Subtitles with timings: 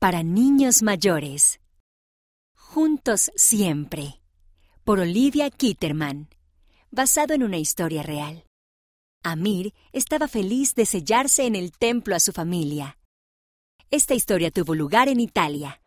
[0.00, 1.58] Para niños mayores.
[2.54, 4.20] Juntos siempre.
[4.84, 6.28] Por Olivia Kitterman.
[6.92, 8.44] Basado en una historia real.
[9.24, 12.96] Amir estaba feliz de sellarse en el templo a su familia.
[13.90, 15.80] Esta historia tuvo lugar en Italia.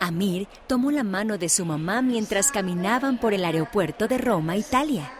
[0.00, 5.12] Amir tomó la mano de su mamá mientras caminaban por el aeropuerto de Roma, Italia.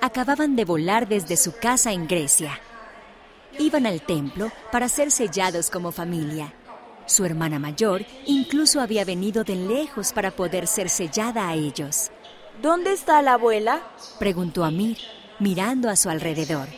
[0.00, 2.60] Acababan de volar desde su casa en Grecia.
[3.58, 6.54] Iban al templo para ser sellados como familia.
[7.06, 12.10] Su hermana mayor incluso había venido de lejos para poder ser sellada a ellos.
[12.62, 13.82] ¿Dónde está la abuela?
[14.18, 14.98] preguntó Amir,
[15.38, 16.68] mirando a su alrededor.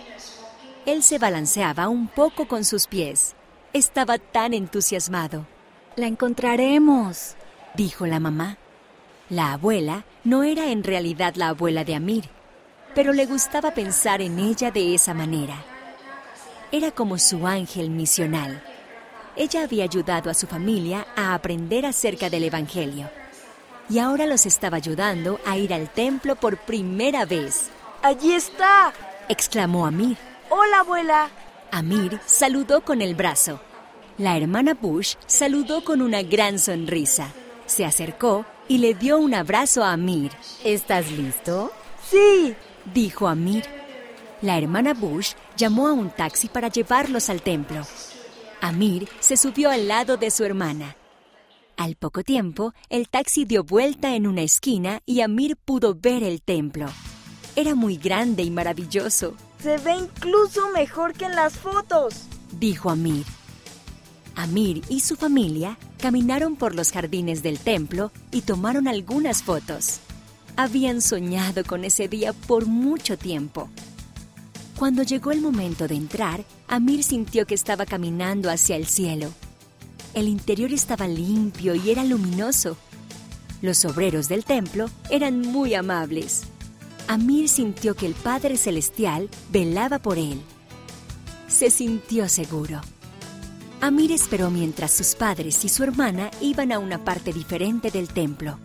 [0.84, 3.34] Él se balanceaba un poco con sus pies.
[3.73, 5.47] Estaba tan entusiasmado.
[5.97, 7.37] La encontraremos,
[7.75, 8.59] dijo la mamá.
[9.29, 12.29] La abuela no era en realidad la abuela de Amir,
[12.95, 15.56] pero le gustaba pensar en ella de esa manera.
[16.73, 18.62] Era como su ángel misional.
[19.37, 23.11] Ella había ayudado a su familia a aprender acerca del Evangelio
[23.89, 27.70] y ahora los estaba ayudando a ir al templo por primera vez.
[28.03, 28.93] ¡Allí está!
[29.28, 30.17] exclamó Amir.
[30.51, 31.31] ¡Hola, abuela!
[31.70, 33.61] Amir saludó con el brazo
[34.19, 37.28] la hermana Bush saludó con una gran sonrisa.
[37.67, 40.33] Se acercó y le dio un abrazo a Amir.
[40.65, 41.71] ¿Estás listo?
[42.09, 42.55] Sí,
[42.95, 43.65] dijo Amir.
[44.41, 47.83] La hermana Bush llamó a un taxi para llevarlos al templo.
[48.67, 50.97] Amir se subió al lado de su hermana.
[51.77, 56.42] Al poco tiempo, el taxi dio vuelta en una esquina y Amir pudo ver el
[56.42, 56.87] templo.
[57.55, 59.34] Era muy grande y maravilloso.
[59.62, 62.25] Se ve incluso mejor que en las fotos,
[62.59, 63.25] dijo Amir.
[64.34, 70.00] Amir y su familia caminaron por los jardines del templo y tomaron algunas fotos.
[70.56, 73.70] Habían soñado con ese día por mucho tiempo.
[74.78, 79.32] Cuando llegó el momento de entrar, Amir sintió que estaba caminando hacia el cielo.
[80.12, 82.77] El interior estaba limpio y era luminoso.
[83.62, 86.42] Los obreros del templo eran muy amables.
[87.08, 90.42] Amir sintió que el Padre Celestial velaba por él.
[91.48, 92.82] Se sintió seguro.
[93.81, 98.59] Amir esperó mientras sus padres y su hermana iban a una parte diferente del templo.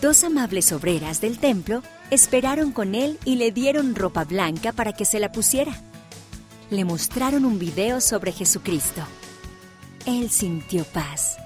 [0.00, 1.82] Dos amables obreras del templo
[2.12, 5.72] esperaron con él y le dieron ropa blanca para que se la pusiera.
[6.70, 9.02] Le mostraron un video sobre Jesucristo.
[10.06, 11.36] Él sintió paz.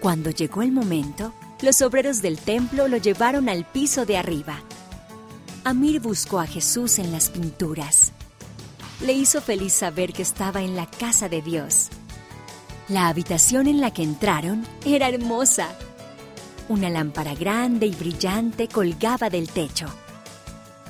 [0.00, 4.60] Cuando llegó el momento, los obreros del templo lo llevaron al piso de arriba.
[5.64, 8.12] Amir buscó a Jesús en las pinturas
[9.02, 11.88] le hizo feliz saber que estaba en la casa de Dios.
[12.88, 15.68] La habitación en la que entraron era hermosa.
[16.72, 19.88] Una lámpara grande y brillante colgaba del techo.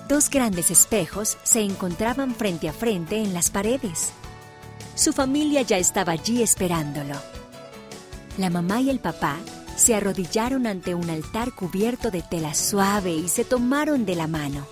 [0.09, 4.13] Dos grandes espejos se encontraban frente a frente en las paredes.
[4.95, 7.17] Su familia ya estaba allí esperándolo.
[8.39, 9.39] La mamá y el papá
[9.75, 14.65] se arrodillaron ante un altar cubierto de tela suave y se tomaron de la mano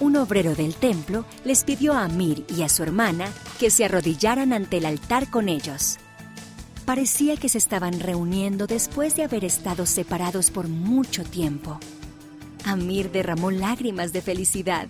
[0.00, 4.52] un obrero del templo les pidió a Amir y a su hermana que se arrodillaran
[4.52, 5.98] ante el altar con ellos.
[6.88, 11.78] Parecía que se estaban reuniendo después de haber estado separados por mucho tiempo.
[12.64, 14.88] Amir derramó lágrimas de felicidad.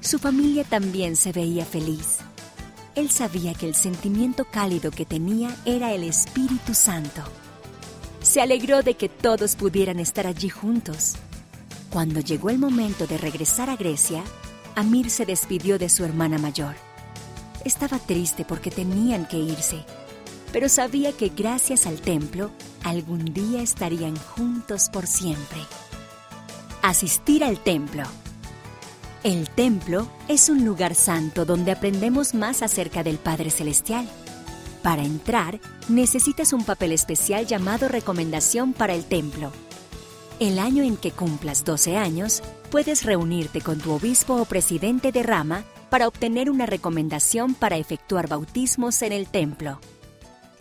[0.00, 2.18] Su familia también se veía feliz.
[2.96, 7.22] Él sabía que el sentimiento cálido que tenía era el Espíritu Santo.
[8.20, 11.14] Se alegró de que todos pudieran estar allí juntos
[11.92, 14.24] cuando llegó el momento de regresar a Grecia,
[14.74, 16.74] Amir se despidió de su hermana mayor.
[17.64, 19.84] Estaba triste porque tenían que irse,
[20.52, 22.50] pero sabía que gracias al templo
[22.84, 25.58] algún día estarían juntos por siempre.
[26.82, 28.04] Asistir al templo.
[29.24, 34.08] El templo es un lugar santo donde aprendemos más acerca del Padre Celestial.
[34.82, 39.52] Para entrar, necesitas un papel especial llamado Recomendación para el Templo
[40.42, 45.22] el año en que cumplas 12 años, puedes reunirte con tu obispo o presidente de
[45.22, 49.78] rama para obtener una recomendación para efectuar bautismos en el templo.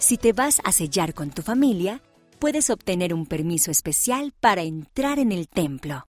[0.01, 2.01] Si te vas a sellar con tu familia,
[2.39, 5.99] puedes obtener un permiso especial para entrar en el templo.